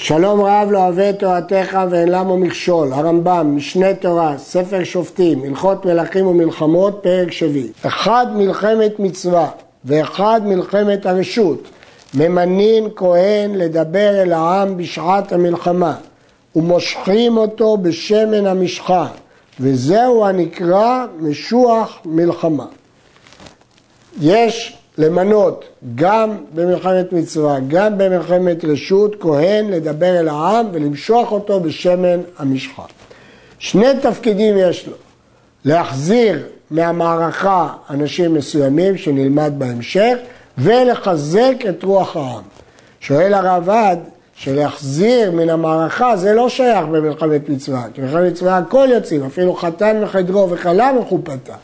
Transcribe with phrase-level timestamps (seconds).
[0.00, 6.26] שלום רב לא אוהב תורתך ואין למו מכשול, הרמב"ם, משנה תורה, ספר שופטים, הלכות מלכים
[6.26, 7.68] ומלחמות, פרק שביעי.
[7.86, 9.48] אחד מלחמת מצווה
[9.84, 11.68] ואחד מלחמת הרשות,
[12.14, 15.94] ממנין כהן לדבר אל העם בשעת המלחמה
[16.56, 19.06] ומושכים אותו בשמן המשחה
[19.60, 22.66] וזהו הנקרא משוח מלחמה.
[24.20, 32.20] יש למנות גם במלחמת מצווה, גם במלחמת רשות, כהן לדבר אל העם ולמשוח אותו בשמן
[32.38, 32.82] המשחה.
[33.58, 34.94] שני תפקידים יש לו,
[35.64, 36.38] להחזיר
[36.70, 40.16] מהמערכה אנשים מסוימים שנלמד בהמשך
[40.58, 42.42] ולחזק את רוח העם.
[43.00, 43.96] שואל הרעב"ד
[44.34, 50.00] שלהחזיר מן המערכה זה לא שייך במלחמת מצווה, כי במלחמת מצווה הכל יוצאים, אפילו חתן
[50.02, 51.54] מחדרו וכלה מחופתה,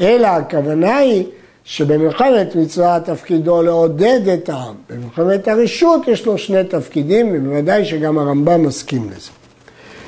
[0.00, 1.26] אלא הכוונה היא
[1.66, 4.74] שבמלחמת מצווה תפקידו לעודד את העם.
[4.90, 9.30] במלחמת הרשות יש לו שני תפקידים, ובוודאי שגם הרמב"ם מסכים לזה.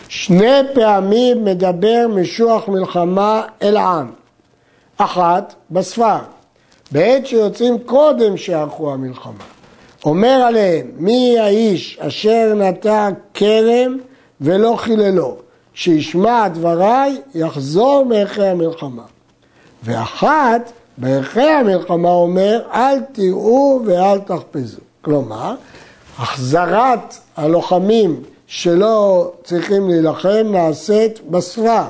[0.09, 4.11] שני פעמים מדבר משוח מלחמה אל העם.
[4.97, 6.19] אחת בספר,
[6.91, 9.45] בעת שיוצאים קודם שערכו המלחמה.
[10.05, 13.97] אומר עליהם, מי האיש אשר נטע כרם
[14.41, 15.37] ולא חיללו,
[15.75, 19.03] שישמע דבריי יחזור מאחרי המלחמה.
[19.83, 24.81] ואחת בערכי המלחמה אומר, אל תראו ואל תחפזו.
[25.03, 25.55] כלומר,
[26.19, 31.85] החזרת הלוחמים שלא צריכים להילחם נעשית בספר,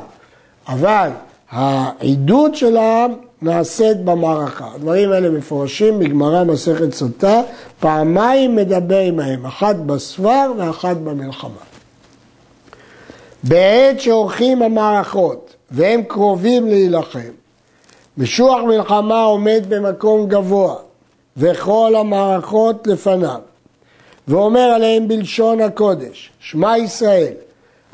[0.68, 1.10] אבל
[1.50, 4.68] העידוד של העם נעשית במערכה.
[4.74, 7.42] הדברים האלה מפורשים בגמרא מסכת סוטה,
[7.80, 11.62] פעמיים מדבר עמהם, אחת בספר ואחת במלחמה.
[13.42, 17.30] בעת שעורכים המערכות והם קרובים להילחם,
[18.18, 20.74] משוח מלחמה עומד במקום גבוה,
[21.36, 23.40] וכל המערכות לפניו,
[24.28, 27.32] ואומר עליהם בלשון הקודש, שמע ישראל,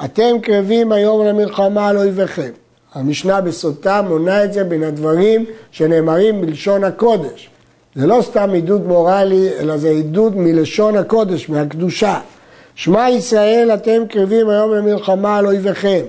[0.04, 2.50] אתם קרבים היום למלחמה על אויביכם.
[2.94, 7.50] המשנה בסוטה מונה את זה בין הדברים שנאמרים בלשון הקודש.
[7.94, 12.20] זה לא סתם עידוד מורלי, אלא זה עידוד מלשון הקודש, מהקדושה.
[12.74, 16.02] שמע ישראל, אתם קרבים היום למלחמה על אויביכם.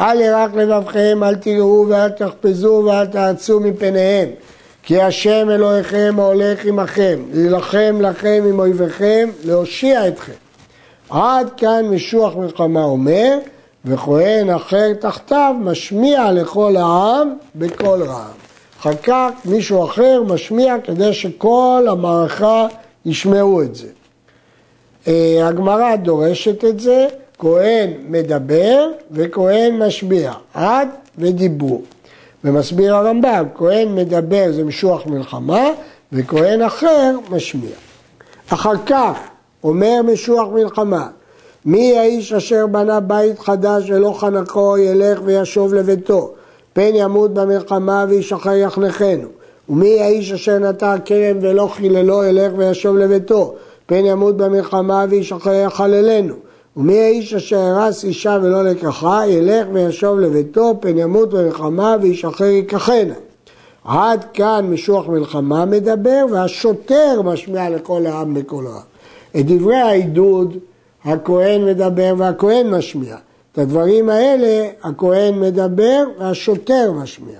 [0.00, 4.28] אל ירק לבבכם, אל תראו ואל תחפזו ואל תעצו מפניהם.
[4.82, 10.32] כי השם אלוהיכם ההולך עמכם, להילחם לכם עם אויביכם, להושיע אתכם.
[11.10, 13.38] עד כאן משוח מלחמה אומר,
[13.84, 18.30] וכהן אחר תחתיו משמיע לכל העם בקול רעם.
[18.80, 22.66] אחר כך מישהו אחר משמיע כדי שכל המערכה
[23.06, 23.88] ישמעו את זה.
[25.08, 27.06] אה, הגמרא דורשת את זה,
[27.38, 30.88] כהן מדבר וכהן משביע, עד
[31.18, 31.82] ודיבור.
[32.44, 35.70] ומסביר הרמב"ם, כהן מדבר זה משוח מלחמה
[36.12, 37.74] וכהן אחר משמיע.
[38.48, 39.18] אחר כך
[39.64, 41.08] אומר משוח מלחמה,
[41.64, 46.32] מי האיש אשר בנה בית חדש ולא חנקו ילך וישוב לביתו,
[46.72, 49.28] פן ימות במלחמה וישחרר יחנכנו.
[49.68, 53.54] ומי האיש אשר נטע כרם ולא חיללו ילך וישוב לביתו,
[53.86, 56.34] פן ימות במלחמה וישחרר יחללנו.
[56.76, 63.14] ומי האיש אשר הרס אישה ולא לקחה, ילך וישוב לביתו, פן ימות במלחמה וישחרר ייקחנה.
[63.84, 68.80] עד כאן משוח מלחמה מדבר, והשוטר משמיע לכל העם בקול רם.
[69.40, 70.56] את דברי העידוד
[71.04, 73.16] הכהן מדבר והכהן משמיע.
[73.52, 77.38] את הדברים האלה הכהן מדבר והשוטר משמיע.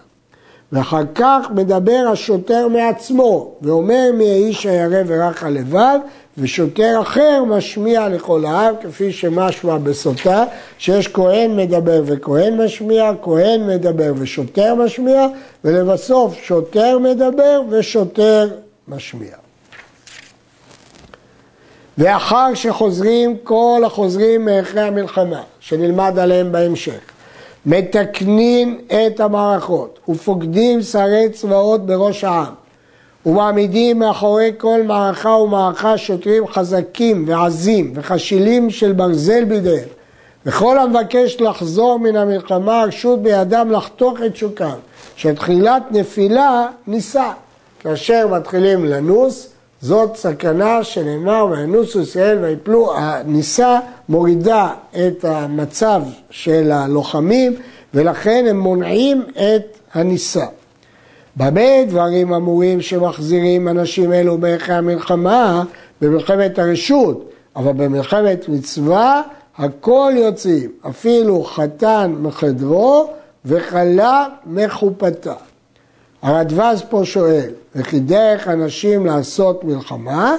[0.72, 5.98] ואחר כך מדבר השוטר מעצמו, ואומר מי האיש הירא ורך הלבב,
[6.38, 10.44] ושוטר אחר משמיע לכל העם, כפי שמשמע בסוטה,
[10.78, 15.26] שיש כהן מדבר וכהן משמיע, כהן מדבר ושוטר משמיע,
[15.64, 18.48] ולבסוף שוטר מדבר ושוטר
[18.88, 19.32] משמיע.
[21.98, 27.00] ואחר שחוזרים כל החוזרים מאחרי המלחמה, שנלמד עליהם בהמשך,
[27.66, 32.54] מתקנים את המערכות ופוקדים שרי צבאות בראש העם
[33.26, 39.88] ומעמידים מאחורי כל מערכה ומערכה שוטרים חזקים ועזים וחשילים של ברזל בידיהם.
[40.46, 44.76] וכל המבקש לחזור מן המלחמה רשות בידם לחתוך את שוקם
[45.16, 47.30] שתחילת נפילה נישא
[47.80, 49.48] כאשר מתחילים לנוס
[49.80, 53.78] זאת סכנה שנאמר וינוסו ישראל ויפלו, הניסה
[54.08, 57.56] מורידה את המצב של הלוחמים
[57.94, 60.46] ולכן הם מונעים את הניסה.
[61.36, 65.64] במה דברים אמורים שמחזירים אנשים אלו בערכי המלחמה?
[66.00, 69.22] במלחמת הרשות, אבל במלחמת מצווה
[69.58, 73.10] הכל יוצאים, אפילו חתן מחדרו
[73.44, 75.34] וכלה מחופתה.
[76.22, 80.36] הרדווז פה שואל, וכי דרך אנשים לעשות מלחמה,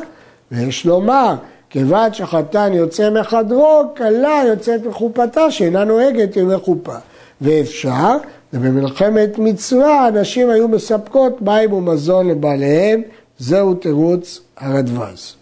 [0.52, 1.36] ויש לומר,
[1.70, 6.96] כיוון שחתן יוצא מחדרו, כלה יוצאת מחופתה שאינה נוהגת עם מחופה.
[7.42, 8.18] ואפשר,
[8.54, 13.02] ובמלחמת מצווה הנשים היו מספקות מים ומזון לבעליהם,
[13.40, 15.36] זהו תירוץ הרדווז.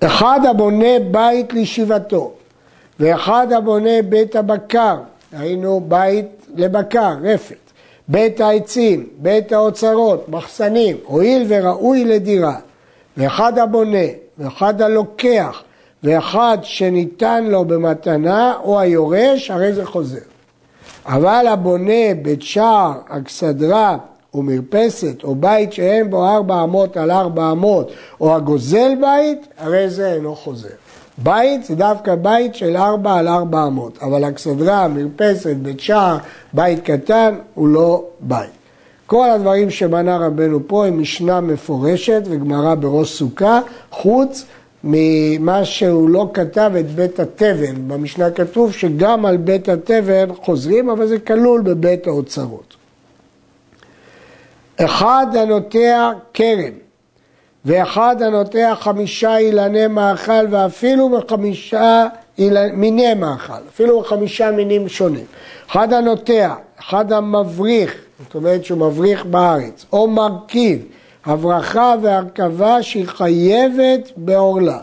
[0.00, 2.32] אחד הבונה בית לישיבתו,
[3.00, 4.96] ואחד הבונה בית הבקר,
[5.36, 6.26] היינו בית
[6.56, 7.70] לבקר, רפת,
[8.08, 12.56] בית העצים, בית האוצרות, מחסנים, הואיל וראוי לדירה,
[13.16, 14.06] ואחד הבונה,
[14.38, 15.62] ואחד הלוקח,
[16.02, 20.18] ואחד שניתן לו במתנה, או היורש, הרי זה חוזר.
[21.06, 23.96] אבל הבונה בית שער, אכסדרה
[24.34, 27.90] ומרפסת, או בית שאין בו ארבע אמות על ארבע אמות,
[28.20, 30.68] או הגוזל בית, הרי זה אינו חוזר.
[31.18, 36.16] בית זה דווקא בית של ארבע על ארבע אמות, אבל אכסדרה, מרפסת, בית שער,
[36.52, 38.50] בית קטן, הוא לא בית.
[39.06, 44.44] כל הדברים שמנה רבנו פה הם משנה מפורשת וגמרא בראש סוכה, חוץ
[44.84, 47.88] ממה שהוא לא כתב את בית התבן.
[47.88, 52.74] במשנה כתוב שגם על בית התבן חוזרים, אבל זה כלול בבית האוצרות.
[54.76, 56.83] אחד הנוטע כרם
[57.64, 62.06] ואחד הנוטע חמישה אילני מאכל ואפילו בחמישה
[62.72, 65.24] מיני מאכל, אפילו בחמישה מינים שונים.
[65.70, 67.94] אחד הנוטע, אחד המבריך,
[68.24, 70.84] זאת אומרת שהוא מבריך בארץ, או מרכיב,
[71.24, 74.78] הברכה והרכבה שהיא חייבת בעורלה.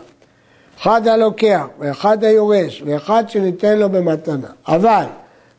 [0.80, 4.48] אחד הלוקח ואחד היורש ואחד שניתן לו במתנה.
[4.68, 5.04] אבל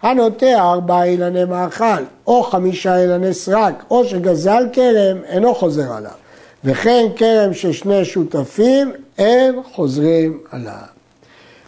[0.02, 6.23] הנוטע ארבעה אילני מאכל או חמישה אילני סרק או שגזל כרם אינו חוזר עליו.
[6.65, 10.74] וכן כרם של שני שותפים אין חוזרים עליו.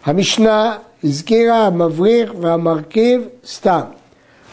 [0.05, 3.81] המשנה הזכירה המבריך והמרכיב סתם.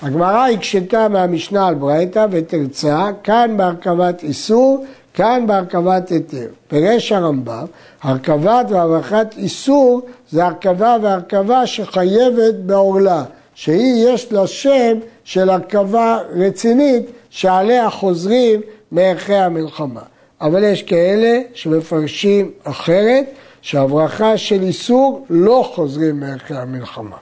[0.03, 4.85] הגמרא הקשתה מהמשנה על ברייתא ותרצה, כאן בהרכבת איסור,
[5.15, 6.47] כאן בהרכבת היתר.
[6.69, 7.65] פירש הרמב"ם,
[8.03, 13.25] הרכבת והברכת איסור זה הרכבה והרכבה שחייבת בעורלה,
[13.55, 18.61] שהיא יש לה שם של הרכבה רצינית שעליה חוזרים
[18.93, 20.12] מערכי המלחמה.
[20.43, 23.25] אבל יש כאלה שמפרשים אחרת,
[23.63, 27.17] שהברכה של איסור לא חוזרים מערכי המלחמה.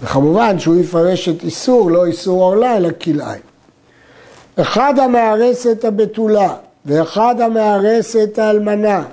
[0.00, 3.42] וכמובן שהוא יפרש את איסור, לא איסור עורלה, אלא כלאיים.
[4.56, 6.54] אחד המארס את הבתולה,
[6.86, 9.04] ואחד המארס את האלמנה,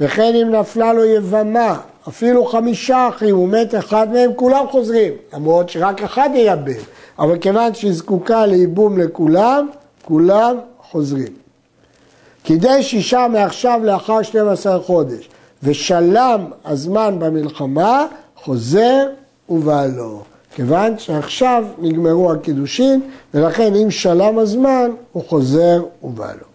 [0.00, 5.68] וכן אם נפלה לו יבמה, אפילו חמישה אחים, הוא מת אחד מהם, כולם חוזרים, למרות
[5.68, 6.82] שרק אחד ייבם,
[7.18, 9.68] אבל כיוון שהיא זקוקה לייבום לכולם,
[10.04, 10.56] כולם
[10.90, 11.32] חוזרים.
[12.42, 15.28] קידש שישה מעכשיו לאחר 12 חודש,
[15.62, 18.06] ושלם הזמן במלחמה,
[18.36, 19.06] חוזר
[19.48, 20.22] ובעלו.
[20.54, 23.00] כיוון שעכשיו נגמרו הקידושין,
[23.34, 26.46] ולכן אם שלם הזמן, הוא חוזר ובעלו.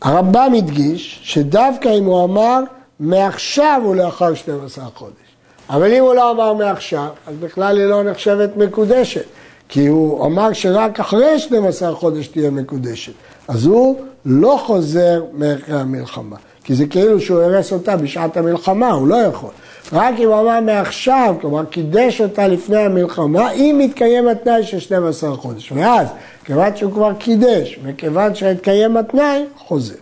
[0.00, 2.60] הרמב"ם הדגיש שדווקא אם הוא אמר
[3.00, 5.25] מעכשיו הוא לאחר 12 חודש.
[5.70, 9.24] אבל אם הוא לא אמר מעכשיו, אז בכלל היא לא נחשבת מקודשת.
[9.68, 13.12] כי הוא אמר שרק אחרי 12 חודש תהיה מקודשת.
[13.48, 16.36] אז הוא לא חוזר מאחרי המלחמה.
[16.64, 19.50] כי זה כאילו שהוא הרס אותה בשעת המלחמה, הוא לא יכול.
[19.92, 25.36] רק אם הוא אמר מעכשיו, כלומר קידש אותה לפני המלחמה, אם מתקיים התנאי של 12
[25.36, 25.72] חודש.
[25.72, 26.08] ואז,
[26.44, 29.94] כיוון שהוא כבר קידש, וכיוון שהתקיים התנאי, חוזר.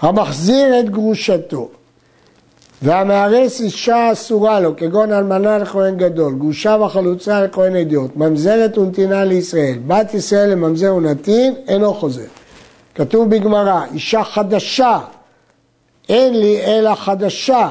[0.00, 1.68] המחזיר את גרושתו
[2.82, 9.78] והמארס אישה אסורה לו, כגון אלמנה לכהן גדול, גרושה וחלוצה לכהן אדיוט, ממזרת ונתינה לישראל,
[9.86, 12.22] בת ישראל לממזר ונתין, אינו חוזר.
[12.94, 14.98] כתוב בגמרא, אישה חדשה,
[16.08, 17.68] אין לי אלא חדשה,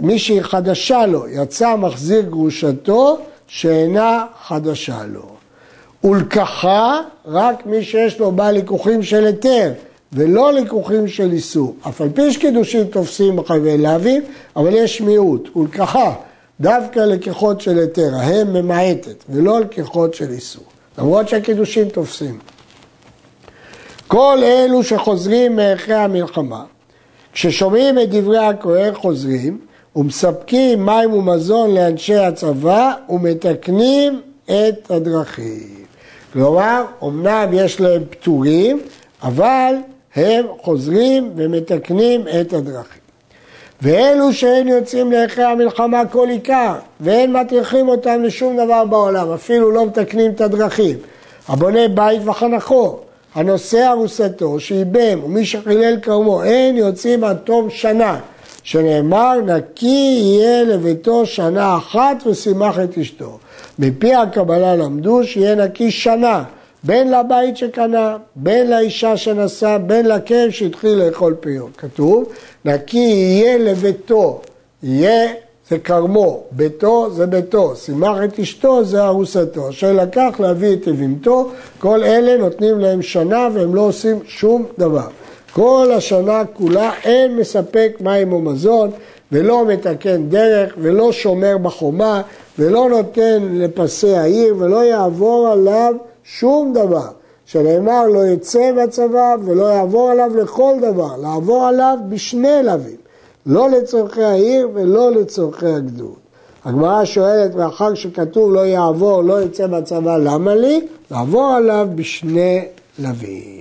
[0.00, 5.34] מי שהיא חדשה לו, יצא מחזיר גרושתו, שאינה חדשה לו.
[6.04, 9.72] ולקחה רק מי שיש לו בעל ליקוחים של היתר,
[10.14, 11.76] ולא לקוחים של איסור.
[11.88, 14.22] אף על פי שקידושים תופסים חייבי להבים,
[14.56, 16.14] אבל יש מיעוט, ולקחה
[16.60, 20.64] דווקא לקיחות של היתר, ההם ממעטת, ולא לקיחות של איסור.
[20.98, 22.38] למרות שהקידושים תופסים.
[24.08, 26.64] כל אלו שחוזרים מאחרי המלחמה,
[27.32, 29.58] כששומעים את דברי הכהן חוזרים
[29.96, 35.84] ומספקים מים ומזון לאנשי הצבא ומתקנים את הדרכים.
[36.32, 38.80] כלומר, אמנם יש להם פטורים,
[39.22, 39.74] אבל
[40.16, 43.04] הם חוזרים ומתקנים את הדרכים.
[43.82, 49.86] ואלו שאין יוצאים לאחרי המלחמה כל עיקר, ואין מטריחים אותם לשום דבר בעולם, אפילו לא
[49.86, 50.96] מתקנים את הדרכים.
[51.48, 52.98] הבונה בית וחנכו,
[53.34, 58.18] הנושא ארוסתו, שאיבם, ומי שחילל כרמו, אין יוצאים עד תום שנה,
[58.62, 63.38] שנאמר נקי יהיה לביתו שנה אחת ושימח את אשתו.
[63.78, 66.44] מפי הקבלה למדו שיהיה נקי שנה,
[66.84, 71.70] בין לבית שקנה, בין לאישה שנשא, בין לכלב שהתחיל לאכול פיון.
[71.78, 72.24] כתוב,
[72.64, 74.40] נקי יהיה לביתו,
[74.82, 75.32] יהיה
[75.68, 81.50] זה כרמו, ביתו זה ביתו, שימח את אשתו זה ארוסתו, אשר לקח להביא את אבימתו,
[81.78, 85.08] כל אלה נותנים להם שנה והם לא עושים שום דבר.
[85.52, 88.90] כל השנה כולה אין מספק מים או מזון,
[89.32, 92.22] ולא מתקן דרך, ולא שומר בחומה,
[92.58, 97.08] ולא נותן לפסי העיר, ולא יעבור עליו שום דבר.
[97.46, 102.96] שנאמר לא יצא בצבא ולא יעבור עליו לכל דבר, לעבור עליו בשני לווים.
[103.46, 106.14] לא לצורכי העיר ולא לצורכי הגדוד.
[106.64, 110.86] הגמרא שואלת, מאחר שכתוב לא יעבור, לא יצא בצבא, למה לי?
[111.10, 112.64] לעבור עליו בשני
[112.98, 113.60] לווים.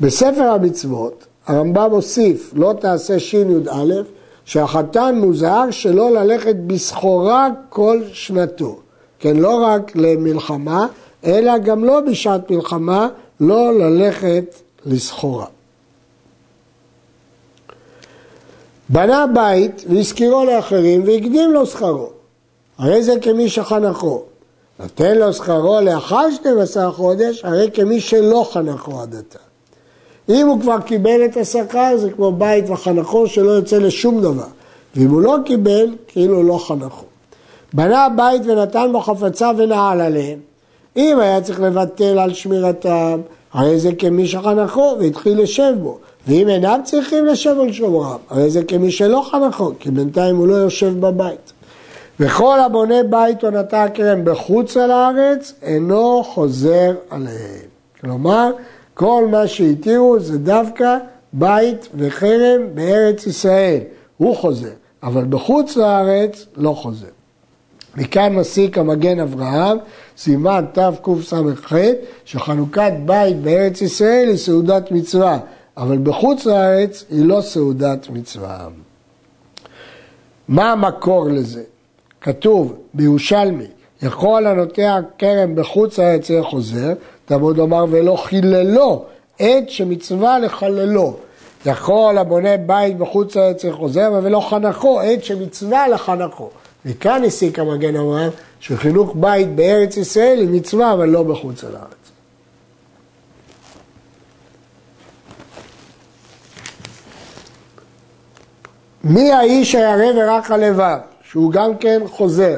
[0.00, 3.94] בספר המצוות הרמב"ם הוסיף, לא תעשה שי"א,
[4.44, 8.78] שהחתן מוזהר שלא ללכת בסחורה כל שנתו.
[9.24, 10.86] כן, לא רק למלחמה,
[11.24, 13.08] אלא גם לא בשעת מלחמה,
[13.40, 14.54] לא ללכת
[14.86, 15.46] לסחורה.
[18.88, 22.10] בנה בית והשכירו לאחרים והקדים לו שכרו.
[22.78, 24.22] הרי זה כמי שחנכו.
[24.80, 29.38] נותן לו שכרו לאחר 12 חודש, הרי כמי שלא חנכו עד עתה.
[30.28, 34.48] אם הוא כבר קיבל את השכר, זה כמו בית וחנכו שלא יוצא לשום דבר.
[34.96, 37.13] ואם הוא לא קיבל, כאילו לא חנכו.
[37.74, 40.38] בנה בית ונתן בו חפצה ונעל עליהם.
[40.96, 43.20] אם היה צריך לבטל על שמירתם,
[43.52, 45.98] הרי זה כמי שחנכו והתחיל לשב בו.
[46.28, 50.54] ואם אינם צריכים לשב על שומרם, הרי זה כמי שלא חנכו, כי בינתיים הוא לא
[50.54, 51.52] יושב בבית.
[52.20, 57.68] וכל הבונה בית או נטע כרם בחוץ על הארץ, אינו חוזר עליהם.
[58.00, 58.50] כלומר,
[58.94, 60.98] כל מה שהתירו זה דווקא
[61.32, 63.80] בית וחרם בארץ ישראל.
[64.16, 67.23] הוא חוזר, אבל בחוץ לארץ לא חוזר.
[67.96, 69.78] מכאן מסיק המגן אברהם,
[70.16, 71.72] סימן תקס"ח,
[72.24, 75.38] שחנוכת בית בארץ ישראל היא סעודת מצווה.
[75.76, 78.68] אבל בחוץ לארץ היא לא סעודת מצווה.
[80.48, 81.62] מה המקור לזה?
[82.20, 83.66] כתוב בירושלמי,
[84.02, 86.92] יכול הנוטע כרם בחוץ לארץ יהיה חוזר,
[87.24, 89.04] תלמוד לומר ולא חיללו,
[89.38, 91.16] עת שמצווה לחללו.
[91.66, 96.50] יכול הבונה בית בחוץ לארץ יהיה חוזר, ולא חנכו, עת שמצווה לחנכו.
[96.86, 102.04] וכאן הסיק המגן אברהם שחינוך בית בארץ ישראל היא מצווה, אבל לא בחוץ לארץ.
[109.04, 110.98] מי האיש הירא ורק הלבב,
[111.30, 112.56] שהוא גם כן חוזר,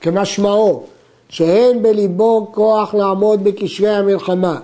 [0.00, 0.86] כמשמעו,
[1.28, 4.58] שאין בליבו כוח לעמוד בקשרי המלחמה,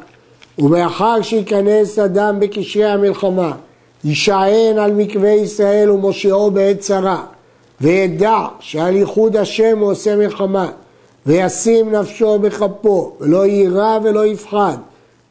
[0.58, 3.52] ומאחר שייכנס אדם בקשרי המלחמה,
[4.04, 7.24] יישען על מקווה ישראל ומושיעו בעת צרה,
[7.80, 10.70] וידע שעל ייחוד השם הוא עושה מלחמה,
[11.26, 14.76] וישים נפשו בכפו, ולא יירא ולא יפחד,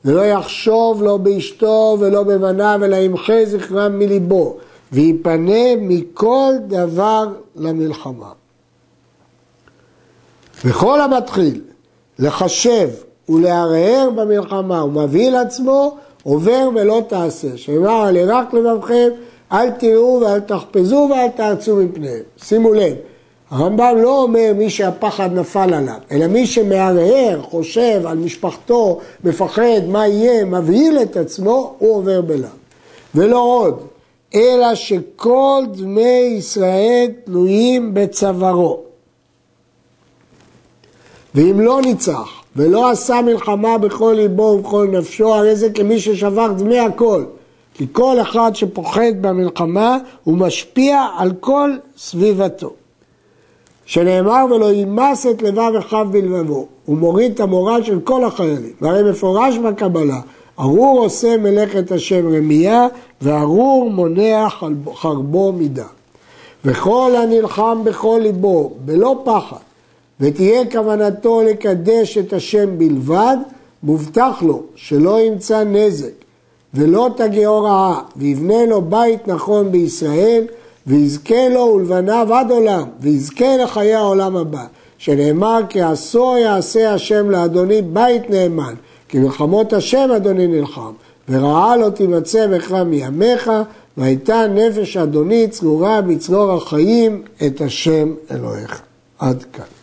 [0.05, 4.57] ולא יחשוב לא באשתו ולא בבניו, אלא ימחה זכרם מליבו.
[4.91, 8.31] ויפנה מכל דבר למלחמה.
[10.65, 11.61] וכל המתחיל
[12.19, 12.89] לחשב
[13.29, 17.57] ולהרהר במלחמה ומביא לעצמו, עובר ולא תעשה.
[17.57, 19.09] שאמר עלי רק לבבכם,
[19.51, 22.23] אל תראו ואל תחפזו ואל תעצו מפניהם.
[22.43, 22.93] שימו לב,
[23.49, 30.07] הרמב"ם לא אומר מי שהפחד נפל עליו, אלא מי שמהרהר, חושב על משפחתו, מפחד מה
[30.07, 32.59] יהיה, מבהיל את עצמו, הוא עובר בלעם.
[33.15, 33.79] ולא עוד,
[34.35, 38.79] אלא שכל דמי ישראל תלויים בצווארו.
[41.35, 46.79] ואם לא ניצח ולא עשה מלחמה בכל ליבו ובכל נפשו, הרי זה כמי ששבר דמי
[46.79, 47.23] הכל.
[47.79, 52.73] כי כל אחד שפוחד במלחמה הוא משפיע על כל סביבתו.
[53.85, 58.73] שנאמר ולא יימס את לבב אחיו בלבבו, הוא מוריד את המורל של כל החיילים.
[58.81, 60.19] והרי מפורש בקבלה
[60.59, 62.87] ארור עושה מלאכת השם רמייה,
[63.21, 64.47] וארור מונע
[64.95, 65.87] חרבו מידה.
[66.65, 69.57] וכל הנלחם בכל ליבו, בלא פחד,
[70.19, 73.37] ותהיה כוונתו לקדש את השם בלבד,
[73.83, 76.28] מובטח לו שלא ימצא נזק
[76.73, 80.43] ולא תגיעו רעה, ויבנה לו בית נכון בישראל,
[80.87, 84.65] ויזכה לו ולבניו עד עולם, ויזכה לחיי העולם הבא.
[84.97, 88.73] שנאמר כי עשו יעשה השם לאדוני בית נאמן,
[89.07, 90.91] כי מלחמות השם אדוני נלחם,
[91.29, 93.51] ורעה לא תימצא בך מימיך,
[93.97, 98.81] והייתה נפש אדוני צרורה בצרור החיים את השם אלוהיך.
[99.19, 99.78] עד כאן.